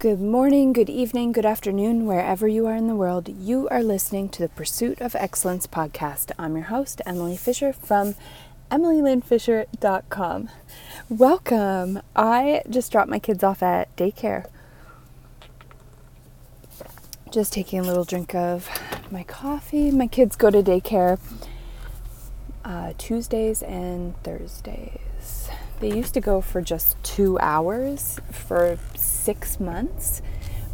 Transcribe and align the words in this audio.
Good 0.00 0.20
morning, 0.20 0.72
good 0.72 0.88
evening, 0.88 1.32
good 1.32 1.44
afternoon, 1.44 2.06
wherever 2.06 2.46
you 2.46 2.68
are 2.68 2.76
in 2.76 2.86
the 2.86 2.94
world. 2.94 3.28
You 3.28 3.68
are 3.68 3.82
listening 3.82 4.28
to 4.28 4.40
the 4.40 4.48
Pursuit 4.48 5.00
of 5.00 5.16
Excellence 5.16 5.66
podcast. 5.66 6.30
I'm 6.38 6.54
your 6.54 6.66
host, 6.66 7.02
Emily 7.04 7.36
Fisher 7.36 7.72
from 7.72 8.14
EmilyLynnFisher.com. 8.70 10.50
Welcome. 11.08 12.00
I 12.14 12.62
just 12.70 12.92
dropped 12.92 13.10
my 13.10 13.18
kids 13.18 13.42
off 13.42 13.60
at 13.60 13.96
daycare. 13.96 14.46
Just 17.32 17.52
taking 17.52 17.80
a 17.80 17.82
little 17.82 18.04
drink 18.04 18.36
of 18.36 18.70
my 19.10 19.24
coffee. 19.24 19.90
My 19.90 20.06
kids 20.06 20.36
go 20.36 20.48
to 20.48 20.62
daycare 20.62 21.18
uh, 22.64 22.92
Tuesdays 22.98 23.64
and 23.64 24.16
Thursdays. 24.22 25.07
They 25.80 25.94
used 25.94 26.14
to 26.14 26.20
go 26.20 26.40
for 26.40 26.60
just 26.60 27.00
two 27.04 27.38
hours 27.38 28.18
for 28.32 28.78
six 28.96 29.60
months. 29.60 30.22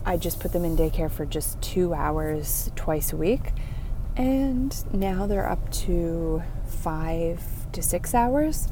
I 0.06 0.16
just 0.16 0.40
put 0.40 0.52
them 0.52 0.64
in 0.64 0.76
daycare 0.76 1.10
for 1.10 1.26
just 1.26 1.60
two 1.60 1.92
hours 1.92 2.70
twice 2.74 3.12
a 3.12 3.16
week. 3.16 3.52
And 4.16 4.74
now 4.94 5.26
they're 5.26 5.48
up 5.48 5.70
to 5.72 6.42
five 6.66 7.42
to 7.72 7.82
six 7.82 8.14
hours. 8.14 8.68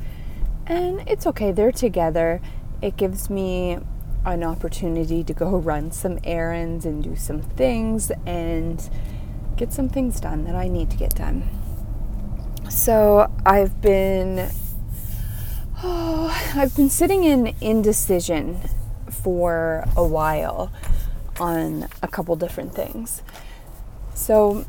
And 0.67 1.03
it's 1.07 1.27
okay, 1.27 1.53
they're 1.53 1.73
together. 1.73 2.41
It 2.81 2.97
gives 2.97 3.29
me 3.29 3.79
an 4.25 4.45
opportunity 4.45 5.23
to 5.25 5.35
go 5.35 5.57
run 5.59 5.91
some 5.93 6.19
errands 6.25 6.87
and 6.87 7.03
do 7.03 7.15
some 7.15 7.43
things 7.43 8.11
and 8.25 8.89
get 9.57 9.73
some 9.73 9.89
things 9.89 10.21
done 10.21 10.45
that 10.45 10.55
I 10.55 10.69
need 10.69 10.91
to 10.91 10.97
get 10.97 11.15
done. 11.15 11.49
So 12.71 13.31
I've 13.45 13.83
been 13.83 14.51
Oh, 15.85 16.31
I've 16.55 16.77
been 16.77 16.91
sitting 16.91 17.25
in 17.25 17.57
indecision 17.61 18.61
for 19.11 19.85
a 19.97 20.07
while 20.07 20.71
on 21.41 21.89
a 22.01 22.07
couple 22.07 22.37
different 22.37 22.73
things. 22.73 23.23
So, 24.15 24.65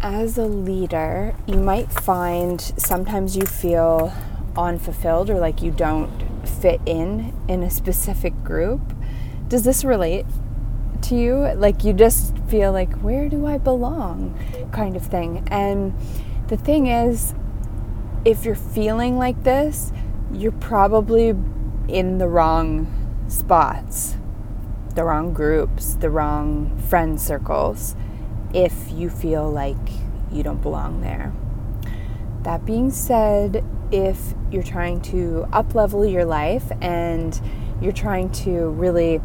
as 0.00 0.38
a 0.38 0.46
leader, 0.46 1.36
you 1.46 1.58
might 1.58 1.92
find 1.92 2.60
sometimes 2.60 3.36
you 3.36 3.46
feel 3.46 4.12
unfulfilled 4.56 5.30
or 5.30 5.38
like 5.38 5.62
you 5.62 5.70
don't 5.70 6.10
fit 6.60 6.80
in 6.86 7.32
in 7.46 7.62
a 7.62 7.70
specific 7.70 8.42
group. 8.42 8.80
Does 9.46 9.62
this 9.62 9.84
relate 9.84 10.26
to 11.02 11.14
you? 11.14 11.52
Like 11.54 11.84
you 11.84 11.92
just 11.92 12.36
feel 12.48 12.72
like, 12.72 12.92
where 12.94 13.28
do 13.28 13.46
I 13.46 13.58
belong? 13.58 14.36
kind 14.72 14.96
of 14.96 15.06
thing. 15.06 15.46
And 15.52 15.94
the 16.48 16.56
thing 16.56 16.88
is, 16.88 17.32
if 18.24 18.44
you're 18.44 18.54
feeling 18.56 19.18
like 19.18 19.44
this, 19.44 19.92
you're 20.32 20.52
probably 20.52 21.34
in 21.88 22.18
the 22.18 22.28
wrong 22.28 23.24
spots, 23.28 24.16
the 24.94 25.04
wrong 25.04 25.32
groups, 25.32 25.94
the 25.94 26.10
wrong 26.10 26.76
friend 26.88 27.20
circles 27.20 27.94
if 28.54 28.90
you 28.90 29.08
feel 29.08 29.50
like 29.50 29.76
you 30.30 30.42
don't 30.42 30.62
belong 30.62 31.00
there. 31.00 31.32
That 32.42 32.64
being 32.64 32.90
said, 32.90 33.64
if 33.90 34.34
you're 34.50 34.62
trying 34.62 35.00
to 35.02 35.46
up 35.52 35.74
level 35.74 36.04
your 36.04 36.24
life 36.24 36.72
and 36.80 37.38
you're 37.80 37.92
trying 37.92 38.30
to 38.30 38.70
really 38.70 39.20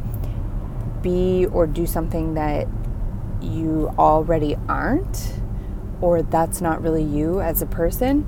be 1.01 1.45
or 1.45 1.67
do 1.67 1.85
something 1.85 2.33
that 2.33 2.67
you 3.41 3.89
already 3.97 4.55
aren't, 4.67 5.33
or 6.01 6.21
that's 6.21 6.61
not 6.61 6.81
really 6.81 7.03
you 7.03 7.39
as 7.39 7.61
a 7.61 7.65
person, 7.65 8.25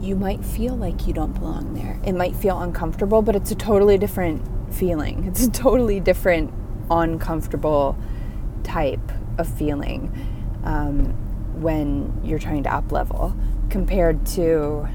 you 0.00 0.16
might 0.16 0.44
feel 0.44 0.76
like 0.76 1.06
you 1.06 1.12
don't 1.12 1.32
belong 1.32 1.74
there. 1.74 2.00
It 2.04 2.14
might 2.14 2.36
feel 2.36 2.60
uncomfortable, 2.60 3.22
but 3.22 3.34
it's 3.36 3.50
a 3.50 3.54
totally 3.54 3.98
different 3.98 4.42
feeling. 4.74 5.24
It's 5.24 5.44
a 5.44 5.50
totally 5.50 6.00
different 6.00 6.52
uncomfortable 6.90 7.96
type 8.62 9.12
of 9.38 9.48
feeling 9.48 10.12
um, 10.64 11.06
when 11.60 12.20
you're 12.24 12.38
trying 12.38 12.62
to 12.64 12.74
up 12.74 12.92
level 12.92 13.34
compared 13.70 14.24
to 14.26 14.86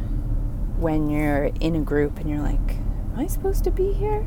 when 0.77 1.09
you're 1.09 1.51
in 1.59 1.75
a 1.75 1.81
group 1.81 2.17
and 2.19 2.29
you're 2.29 2.41
like, 2.41 2.59
Am 3.13 3.19
I 3.19 3.27
supposed 3.27 3.63
to 3.65 3.71
be 3.71 3.93
here? 3.93 4.25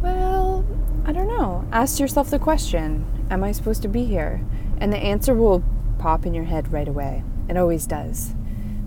Well, 0.00 0.66
I 1.04 1.12
don't 1.12 1.28
know. 1.28 1.66
Ask 1.72 2.00
yourself 2.00 2.30
the 2.30 2.38
question 2.38 3.26
Am 3.30 3.44
I 3.44 3.52
supposed 3.52 3.82
to 3.82 3.88
be 3.88 4.04
here? 4.04 4.44
And 4.78 4.92
the 4.92 4.98
answer 4.98 5.34
will 5.34 5.62
pop 5.98 6.24
in 6.24 6.34
your 6.34 6.44
head 6.44 6.72
right 6.72 6.88
away. 6.88 7.24
It 7.48 7.56
always 7.56 7.86
does. 7.86 8.34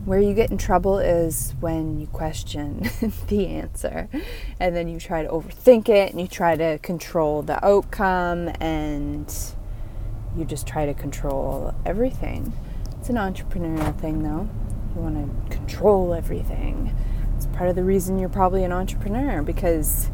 Where 0.06 0.19
you 0.19 0.34
get 0.34 0.50
in 0.50 0.57
trouble 0.57 0.97
is 0.97 1.53
when 1.59 2.00
you 2.00 2.07
question 2.07 2.89
the 3.28 3.47
answer 3.47 4.09
and 4.59 4.75
then 4.75 4.88
you 4.88 5.00
try 5.00 5.22
to 5.22 5.29
overthink 5.29 5.89
it 5.89 6.12
and 6.12 6.19
you 6.19 6.28
try 6.28 6.56
to 6.56 6.79
control 6.79 7.44
the 7.44 7.63
outcome 7.63 8.50
and 8.59 9.31
you 10.35 10.44
just 10.44 10.66
try 10.66 10.88
to 10.88 10.95
control 10.95 11.75
everything. 11.85 12.51
It's 13.00 13.09
an 13.09 13.16
entrepreneurial 13.16 13.95
thing 14.00 14.23
though. 14.23 14.50
You 14.95 15.01
want 15.01 15.50
to 15.50 15.56
control 15.56 16.16
everything. 16.16 16.95
It's 17.35 17.45
part 17.45 17.69
of 17.69 17.75
the 17.75 17.83
reason 17.83 18.18
you're 18.18 18.29
probably 18.29 18.63
an 18.63 18.72
entrepreneur 18.72 19.44
because 19.44 20.09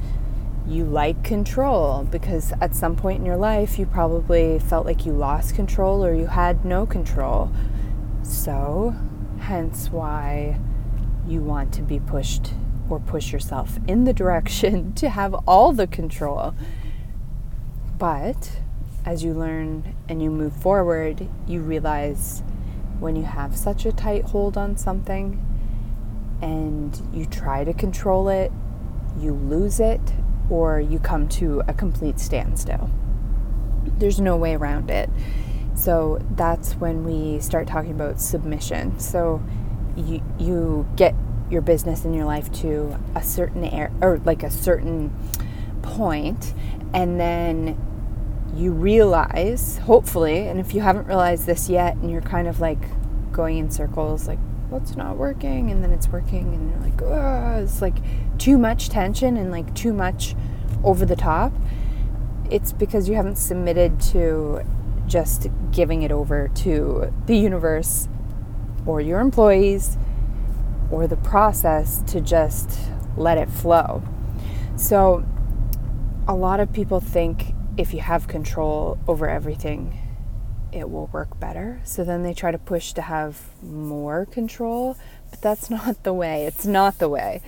you 0.68 0.84
like 0.84 1.24
control 1.24 2.04
because 2.12 2.52
at 2.60 2.76
some 2.76 2.98
point 2.98 3.20
in 3.20 3.26
your 3.26 3.38
life 3.38 3.80
you 3.80 3.86
probably 3.86 4.60
felt 4.60 4.86
like 4.86 5.06
you 5.06 5.14
lost 5.14 5.56
control 5.56 6.04
or 6.04 6.14
you 6.14 6.28
had 6.28 6.66
no 6.66 6.86
control. 6.86 7.50
So, 8.22 8.94
hence 9.48 9.90
why 9.90 10.60
you 11.26 11.40
want 11.40 11.74
to 11.74 11.82
be 11.82 12.02
pushed 12.02 12.52
or 12.90 13.00
push 13.00 13.32
yourself 13.32 13.80
in 13.88 14.04
the 14.04 14.12
direction 14.24 14.94
to 14.94 15.08
have 15.10 15.34
all 15.48 15.72
the 15.72 15.88
control. 15.88 16.54
But 17.98 18.60
as 19.06 19.24
you 19.24 19.34
learn 19.34 19.96
and 20.10 20.22
you 20.22 20.30
move 20.30 20.54
forward, 20.54 21.30
you 21.48 21.62
realize 21.62 22.44
when 23.00 23.16
you 23.16 23.24
have 23.24 23.56
such 23.56 23.86
a 23.86 23.94
tight 23.94 24.26
hold 24.26 24.58
on 24.58 24.76
something 24.76 25.42
and 26.42 27.02
you 27.14 27.26
try 27.26 27.64
to 27.64 27.74
control 27.74 28.28
it, 28.28 28.52
you 29.18 29.32
lose 29.32 29.80
it 29.80 30.02
or 30.50 30.82
you 30.82 31.00
come 31.00 31.26
to 31.30 31.64
a 31.70 31.74
complete 31.74 32.20
standstill. 32.20 32.90
There's 33.98 34.20
no 34.20 34.36
way 34.36 34.56
around 34.56 34.92
it. 34.92 35.10
So 35.78 36.20
that's 36.32 36.74
when 36.74 37.06
we 37.06 37.40
start 37.40 37.68
talking 37.68 37.92
about 37.92 38.20
submission. 38.20 39.00
So 39.00 39.42
you 39.96 40.24
you 40.40 40.88
get 40.96 41.14
your 41.50 41.62
business 41.62 42.04
in 42.04 42.14
your 42.14 42.26
life 42.26 42.52
to 42.52 42.98
a 43.16 43.24
certain 43.24 43.64
air 43.64 43.92
or 44.02 44.20
like 44.26 44.44
a 44.44 44.52
certain 44.52 45.16
point 45.82 46.54
and 46.94 47.20
then 47.20 47.80
you 48.54 48.72
realize 48.72 49.78
hopefully 49.78 50.48
and 50.48 50.60
if 50.60 50.74
you 50.74 50.82
haven't 50.82 51.08
realized 51.08 51.46
this 51.46 51.70
yet 51.70 51.96
and 51.96 52.12
you're 52.12 52.22
kind 52.22 52.48
of 52.48 52.60
like 52.60 52.80
going 53.32 53.58
in 53.58 53.72
circles 53.72 54.28
like 54.28 54.40
what's 54.70 54.98
not 54.98 55.16
working 55.16 55.72
and 55.72 55.82
then 55.84 55.94
it's 55.94 56.10
working 56.10 56.54
and 56.54 56.70
you're 56.70 56.80
like 56.80 57.02
oh 57.02 57.62
it's 57.64 57.82
like 57.82 57.96
too 58.38 58.58
much 58.58 58.90
tension 58.90 59.38
and 59.38 59.52
like 59.52 59.74
too 59.74 59.94
much 59.94 60.36
over 60.84 61.06
the 61.06 61.16
top 61.16 61.54
it's 62.50 62.74
because 62.74 63.08
you 63.08 63.16
haven't 63.16 63.38
submitted 63.38 64.00
to 64.02 64.62
just 65.08 65.48
giving 65.72 66.04
it 66.04 66.12
over 66.12 66.50
to 66.50 67.14
the 67.26 67.38
universe 67.38 68.08
or 68.86 69.02
your 69.02 69.20
employees 69.20 69.98
or 70.92 71.08
the 71.08 71.18
process 71.18 72.02
to 72.08 72.22
just 72.22 72.80
let 73.16 73.38
it 73.38 73.50
flow. 73.50 74.04
So, 74.76 75.26
a 76.28 76.36
lot 76.36 76.60
of 76.60 76.72
people 76.72 77.00
think 77.00 77.54
if 77.78 77.94
you 77.94 78.02
have 78.02 78.28
control 78.28 78.98
over 79.08 79.30
everything, 79.30 79.98
it 80.72 80.90
will 80.90 81.08
work 81.08 81.40
better. 81.40 81.80
So 81.84 82.04
then 82.04 82.24
they 82.24 82.34
try 82.34 82.52
to 82.52 82.58
push 82.58 82.94
to 82.94 83.02
have 83.02 83.42
more 83.64 84.26
control, 84.26 84.98
but 85.30 85.42
that's 85.42 85.70
not 85.70 86.04
the 86.04 86.14
way. 86.14 86.46
It's 86.46 86.66
not 86.66 87.00
the 87.00 87.10
way. 87.10 87.42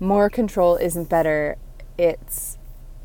More 0.00 0.30
control 0.30 0.76
isn't 0.76 1.08
better. 1.08 1.56
It's 1.98 2.58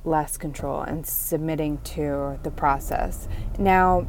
less 0.04 0.38
control 0.38 0.82
and 0.82 1.06
submitting 1.06 1.80
to 1.80 2.40
the 2.44 2.52
process. 2.52 3.28
Now, 3.58 4.08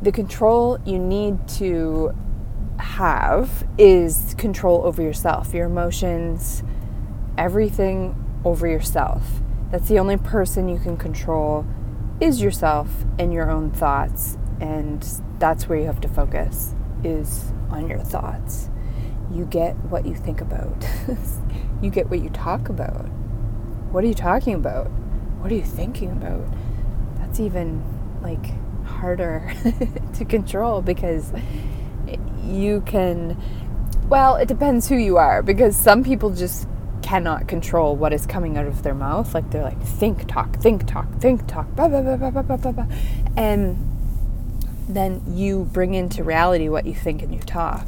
the 0.00 0.12
control 0.12 0.78
you 0.84 0.98
need 0.98 1.46
to 1.48 2.14
have 2.78 3.66
is 3.78 4.34
control 4.36 4.84
over 4.84 5.02
yourself, 5.02 5.54
your 5.54 5.66
emotions, 5.66 6.62
everything 7.38 8.16
over 8.44 8.66
yourself. 8.66 9.22
That's 9.70 9.88
the 9.88 9.98
only 9.98 10.16
person 10.16 10.68
you 10.68 10.78
can 10.78 10.96
control 10.96 11.64
is 12.20 12.42
yourself 12.42 13.04
and 13.18 13.32
your 13.32 13.50
own 13.50 13.70
thoughts 13.70 14.36
and 14.60 15.04
that's 15.38 15.68
where 15.68 15.78
you 15.78 15.86
have 15.86 16.00
to 16.00 16.08
focus 16.08 16.74
is 17.02 17.52
on 17.70 17.88
your 17.88 17.98
thoughts. 17.98 18.70
You 19.32 19.44
get 19.46 19.74
what 19.86 20.06
you 20.06 20.14
think 20.14 20.40
about. 20.40 20.86
you 21.82 21.90
get 21.90 22.10
what 22.10 22.20
you 22.20 22.30
talk 22.30 22.68
about. 22.68 23.08
What 23.92 24.04
are 24.04 24.06
you 24.06 24.14
talking 24.14 24.54
about? 24.54 24.86
What 25.40 25.52
are 25.52 25.54
you 25.54 25.62
thinking 25.62 26.10
about? 26.10 26.46
That's 27.18 27.38
even 27.40 27.84
like 28.22 28.46
harder 28.86 29.52
to 30.14 30.24
control 30.24 30.80
because 30.80 31.30
you 32.42 32.80
can, 32.86 33.40
well, 34.08 34.36
it 34.36 34.48
depends 34.48 34.88
who 34.88 34.96
you 34.96 35.18
are 35.18 35.42
because 35.42 35.76
some 35.76 36.02
people 36.02 36.30
just 36.30 36.66
cannot 37.02 37.48
control 37.48 37.94
what 37.94 38.14
is 38.14 38.24
coming 38.24 38.56
out 38.56 38.64
of 38.66 38.82
their 38.82 38.94
mouth. 38.94 39.34
Like 39.34 39.50
they're 39.50 39.62
like, 39.62 39.82
think, 39.82 40.26
talk, 40.26 40.56
think, 40.56 40.86
talk, 40.86 41.12
think, 41.20 41.46
talk, 41.46 41.70
blah, 41.74 41.88
blah, 41.88 42.00
blah, 42.00 42.30
blah, 42.30 42.42
blah, 42.42 42.56
blah, 42.56 42.72
blah. 42.72 42.86
And 43.36 43.76
then 44.88 45.22
you 45.28 45.64
bring 45.72 45.92
into 45.92 46.24
reality 46.24 46.70
what 46.70 46.86
you 46.86 46.94
think 46.94 47.22
and 47.22 47.34
you 47.34 47.40
talk. 47.40 47.86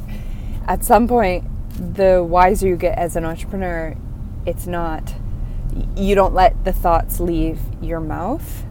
At 0.67 0.83
some 0.83 1.07
point, 1.07 1.45
the 1.95 2.23
wiser 2.23 2.67
you 2.67 2.75
get 2.75 2.95
as 2.97 3.15
an 3.15 3.25
entrepreneur, 3.25 3.95
it's 4.45 4.67
not, 4.67 5.15
you 5.95 6.15
don't 6.15 6.33
let 6.33 6.63
the 6.63 6.73
thoughts 6.73 7.19
leave 7.19 7.59
your 7.81 7.99
mouth. 7.99 8.65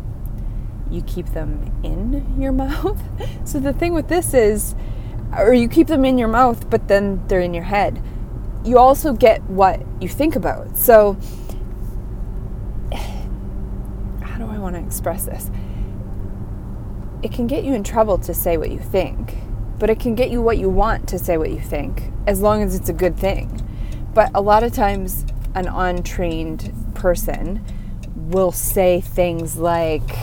You 0.91 1.03
keep 1.03 1.27
them 1.29 1.73
in 1.83 2.41
your 2.41 2.53
mouth. 2.65 3.01
So 3.45 3.61
the 3.61 3.73
thing 3.73 3.95
with 3.95 4.09
this 4.09 4.35
is, 4.35 4.75
or 5.37 5.53
you 5.53 5.69
keep 5.69 5.89
them 5.89 6.05
in 6.05 6.19
your 6.19 6.29
mouth, 6.29 6.69
but 6.71 6.89
then 6.89 7.27
they're 7.29 7.41
in 7.41 7.55
your 7.55 7.65
head. 7.65 8.03
You 8.65 8.79
also 8.79 9.13
get 9.13 9.43
what 9.45 9.83
you 10.01 10.09
think 10.09 10.37
about. 10.37 10.77
So, 10.77 11.15
how 14.23 14.39
do 14.39 14.47
I 14.47 14.59
want 14.59 14.77
to 14.77 14.83
express 14.83 15.25
this? 15.25 15.51
It 17.23 17.33
can 17.33 17.47
get 17.47 17.65
you 17.65 17.75
in 17.75 17.85
trouble 17.85 18.19
to 18.19 18.35
say 18.35 18.57
what 18.57 18.71
you 18.71 18.79
think, 18.79 19.37
but 19.79 19.91
it 19.91 19.99
can 19.99 20.15
get 20.15 20.31
you 20.31 20.41
what 20.41 20.59
you 20.59 20.69
want 20.69 21.09
to 21.09 21.19
say 21.19 21.37
what 21.37 21.51
you 21.51 21.61
think, 21.61 22.13
as 22.27 22.41
long 22.41 22.63
as 22.63 22.75
it's 22.75 22.89
a 22.89 22.93
good 22.93 23.17
thing. 23.17 23.61
But 24.15 24.31
a 24.35 24.41
lot 24.41 24.63
of 24.63 24.73
times, 24.73 25.27
an 25.55 25.67
untrained 25.69 26.73
person 26.95 27.65
will 28.15 28.53
say 28.53 29.01
things 29.01 29.57
like 29.57 30.17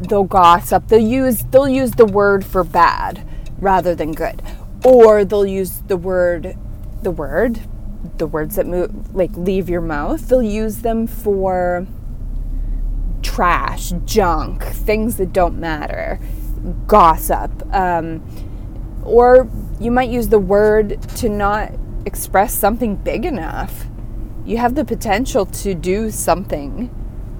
they'll 0.00 0.24
gossip, 0.24 0.88
they'll 0.88 0.98
use 1.00 1.44
they'll 1.50 1.68
use 1.68 1.92
the 1.92 2.06
word 2.06 2.44
for 2.44 2.64
bad 2.64 3.26
rather 3.58 3.94
than 3.94 4.12
good. 4.12 4.42
Or 4.84 5.24
they'll 5.24 5.46
use 5.46 5.80
the 5.86 5.96
word, 5.96 6.56
the 7.02 7.12
word, 7.12 7.60
the 8.18 8.26
words 8.26 8.56
that 8.56 8.66
move, 8.66 9.14
like 9.14 9.30
leave 9.36 9.68
your 9.68 9.80
mouth, 9.80 10.28
they'll 10.28 10.42
use 10.42 10.78
them 10.78 11.06
for 11.06 11.86
trash, 13.22 13.92
junk, 14.04 14.64
things 14.64 15.16
that 15.16 15.32
don't 15.32 15.58
matter, 15.58 16.18
gossip. 16.86 17.50
Um, 17.72 18.22
or 19.04 19.48
you 19.80 19.90
might 19.90 20.10
use 20.10 20.28
the 20.28 20.38
word 20.38 21.00
to 21.16 21.28
not 21.28 21.72
express 22.04 22.54
something 22.54 22.96
big 22.96 23.24
enough. 23.24 23.86
You 24.44 24.56
have 24.58 24.74
the 24.74 24.84
potential 24.84 25.46
to 25.46 25.74
do 25.74 26.10
something 26.10 26.90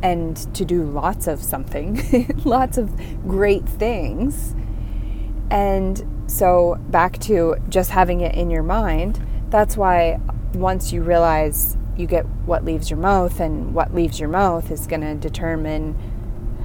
and 0.02 0.36
to 0.54 0.64
do 0.64 0.84
lots 0.84 1.26
of 1.26 1.42
something, 1.42 2.00
lots 2.44 2.78
of 2.78 2.96
great 3.26 3.68
things. 3.68 4.54
And 5.50 6.24
so, 6.26 6.76
back 6.88 7.18
to 7.20 7.56
just 7.68 7.90
having 7.90 8.20
it 8.20 8.34
in 8.34 8.50
your 8.50 8.62
mind, 8.62 9.24
that's 9.50 9.76
why 9.76 10.20
once 10.54 10.92
you 10.92 11.02
realize 11.02 11.76
you 11.96 12.06
get 12.06 12.24
what 12.46 12.64
leaves 12.64 12.90
your 12.90 12.98
mouth, 12.98 13.38
and 13.40 13.74
what 13.74 13.94
leaves 13.94 14.18
your 14.18 14.28
mouth 14.28 14.70
is 14.70 14.86
going 14.86 15.02
to 15.02 15.14
determine 15.14 15.94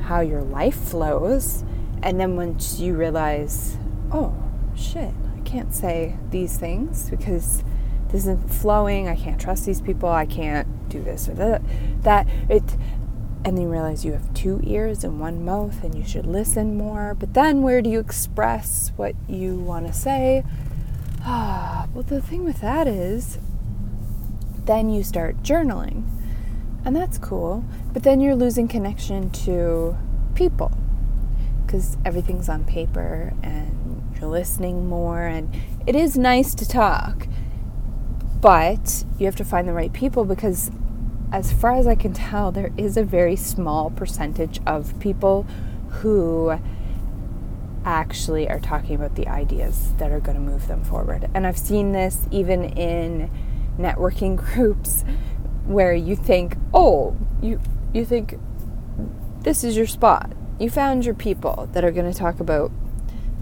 how 0.03 0.21
your 0.21 0.41
life 0.41 0.75
flows. 0.75 1.63
And 2.01 2.19
then 2.19 2.35
once 2.35 2.79
you 2.79 2.95
realize, 2.95 3.77
oh, 4.11 4.35
shit, 4.75 5.13
I 5.35 5.41
can't 5.41 5.73
say 5.73 6.17
these 6.29 6.57
things 6.57 7.09
because 7.09 7.63
this 8.09 8.21
isn't 8.23 8.51
flowing, 8.51 9.07
I 9.07 9.15
can't 9.15 9.39
trust 9.39 9.65
these 9.65 9.81
people, 9.81 10.09
I 10.09 10.25
can't 10.25 10.89
do 10.89 11.01
this 11.01 11.27
or 11.27 11.33
that, 11.33 11.61
that 12.03 12.27
it 12.49 12.63
and 13.47 13.55
then 13.55 13.63
you 13.63 13.69
realize 13.69 14.03
you 14.03 14.11
have 14.11 14.33
two 14.33 14.59
ears 14.65 15.05
and 15.05 15.21
one 15.21 15.45
mouth 15.45 15.81
and 15.81 15.95
you 15.95 16.03
should 16.03 16.25
listen 16.25 16.75
more. 16.75 17.15
But 17.17 17.33
then 17.33 17.61
where 17.61 17.81
do 17.81 17.89
you 17.89 17.99
express 17.99 18.91
what 18.97 19.15
you 19.27 19.55
want 19.55 19.87
to 19.87 19.93
say? 19.93 20.43
Ah, 21.21 21.87
well, 21.93 22.03
the 22.03 22.21
thing 22.21 22.43
with 22.43 22.59
that 22.59 22.87
is 22.89 23.39
then 24.65 24.89
you 24.89 25.01
start 25.01 25.43
journaling. 25.43 26.03
And 26.83 26.93
that's 26.93 27.17
cool. 27.17 27.63
But 27.93 28.03
then 28.03 28.19
you're 28.19 28.35
losing 28.35 28.67
connection 28.67 29.29
to 29.45 29.97
people 30.35 30.77
because 31.65 31.97
everything's 32.03 32.49
on 32.49 32.65
paper 32.65 33.33
and 33.43 34.13
you're 34.19 34.29
listening 34.29 34.89
more. 34.89 35.25
And 35.25 35.55
it 35.85 35.95
is 35.95 36.17
nice 36.17 36.53
to 36.55 36.67
talk, 36.67 37.27
but 38.41 39.03
you 39.17 39.25
have 39.25 39.35
to 39.37 39.45
find 39.45 39.67
the 39.67 39.73
right 39.73 39.91
people 39.93 40.25
because 40.25 40.71
as 41.31 41.51
far 41.51 41.75
as 41.75 41.87
I 41.87 41.95
can 41.95 42.13
tell, 42.13 42.51
there 42.51 42.71
is 42.77 42.97
a 42.97 43.03
very 43.03 43.35
small 43.35 43.89
percentage 43.89 44.59
of 44.65 44.97
people 44.99 45.45
who 45.89 46.57
actually 47.83 48.49
are 48.49 48.59
talking 48.59 48.95
about 48.95 49.15
the 49.15 49.27
ideas 49.27 49.93
that 49.97 50.11
are 50.11 50.19
going 50.19 50.35
to 50.35 50.41
move 50.41 50.67
them 50.67 50.83
forward. 50.83 51.29
And 51.33 51.47
I've 51.47 51.57
seen 51.57 51.91
this 51.91 52.27
even 52.31 52.65
in 52.65 53.29
networking 53.77 54.35
groups 54.53 55.03
where 55.65 55.93
you 55.93 56.15
think, 56.15 56.57
"Oh, 56.73 57.15
you 57.41 57.59
you 57.93 58.05
think 58.05 58.37
this 59.41 59.63
is 59.63 59.75
your 59.75 59.87
spot. 59.87 60.31
You 60.59 60.69
found 60.69 61.05
your 61.05 61.15
people 61.15 61.69
that 61.73 61.83
are 61.83 61.91
going 61.91 62.11
to 62.11 62.17
talk 62.17 62.39
about 62.39 62.71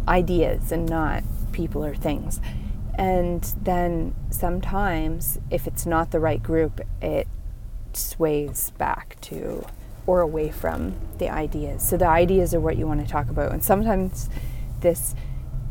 ideas 0.08 0.72
and 0.72 0.88
not 0.88 1.24
people 1.52 1.84
or 1.84 1.96
things." 1.96 2.40
And 2.98 3.44
then 3.62 4.16
sometimes 4.30 5.40
if 5.52 5.68
it's 5.68 5.86
not 5.86 6.12
the 6.12 6.20
right 6.20 6.42
group, 6.42 6.82
it 7.02 7.28
sways 7.94 8.72
back 8.78 9.20
to 9.22 9.66
or 10.08 10.22
away 10.22 10.52
from 10.52 10.96
the 11.18 11.30
ideas. 11.30 11.88
So 11.88 11.98
the 11.98 12.08
ideas 12.08 12.54
are 12.54 12.60
what 12.60 12.78
you 12.78 12.88
want 12.88 13.06
to 13.06 13.12
talk 13.12 13.30
about. 13.30 13.52
And 13.52 13.64
sometimes 13.64 14.30
this 14.82 15.16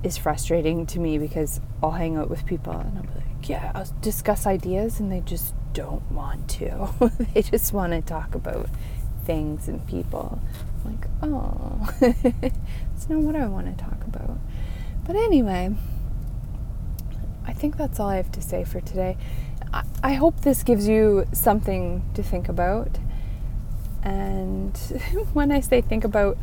is 0.02 0.18
frustrating 0.18 0.86
to 0.86 0.98
me 0.98 1.18
because 1.18 1.60
I'll 1.82 1.92
hang 1.92 2.16
out 2.16 2.28
with 2.28 2.44
people 2.44 2.72
and 2.72 2.98
I'll 2.98 3.04
be 3.04 3.14
like, 3.14 3.48
yeah, 3.48 3.72
I'll 3.74 3.88
discuss 4.00 4.46
ideas 4.46 5.00
and 5.00 5.10
they 5.10 5.20
just 5.20 5.54
don't 5.72 6.10
want 6.10 6.48
to. 6.50 6.90
they 7.34 7.42
just 7.42 7.72
want 7.72 7.92
to 7.92 8.02
talk 8.02 8.34
about 8.34 8.68
things 9.24 9.68
and 9.68 9.86
people. 9.86 10.40
I'm 10.84 10.90
like, 10.90 11.06
oh, 11.22 11.88
it's 12.94 13.08
not 13.08 13.20
what 13.20 13.36
I 13.36 13.46
want 13.46 13.76
to 13.76 13.84
talk 13.84 14.04
about. 14.04 14.38
But 15.06 15.16
anyway, 15.16 15.74
think 17.64 17.78
that's 17.78 17.98
all 17.98 18.10
I 18.10 18.16
have 18.16 18.30
to 18.32 18.42
say 18.42 18.62
for 18.62 18.82
today. 18.82 19.16
I 20.02 20.12
hope 20.12 20.42
this 20.42 20.62
gives 20.62 20.86
you 20.86 21.24
something 21.32 22.04
to 22.12 22.22
think 22.22 22.46
about. 22.46 22.98
And 24.02 24.76
when 25.32 25.50
I 25.50 25.60
say 25.60 25.80
think 25.80 26.04
about, 26.04 26.36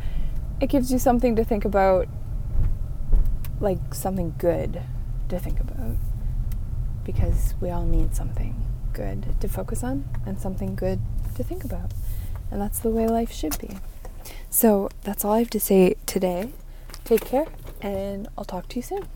it 0.60 0.66
gives 0.68 0.90
you 0.90 0.98
something 0.98 1.36
to 1.36 1.44
think 1.44 1.64
about, 1.64 2.08
like 3.60 3.94
something 3.94 4.34
good 4.36 4.82
to 5.28 5.38
think 5.38 5.60
about. 5.60 5.94
Because 7.04 7.54
we 7.60 7.70
all 7.70 7.84
need 7.84 8.16
something 8.16 8.56
good 8.92 9.40
to 9.40 9.46
focus 9.46 9.84
on 9.84 10.04
and 10.26 10.40
something 10.40 10.74
good 10.74 10.98
to 11.36 11.44
think 11.44 11.62
about. 11.62 11.92
And 12.50 12.60
that's 12.60 12.80
the 12.80 12.90
way 12.90 13.06
life 13.06 13.30
should 13.30 13.56
be. 13.60 13.78
So 14.50 14.88
that's 15.02 15.24
all 15.24 15.34
I 15.34 15.38
have 15.38 15.50
to 15.50 15.60
say 15.60 15.94
today. 16.04 16.50
Take 17.04 17.24
care, 17.24 17.46
and 17.80 18.26
I'll 18.36 18.44
talk 18.44 18.66
to 18.70 18.76
you 18.76 18.82
soon. 18.82 19.06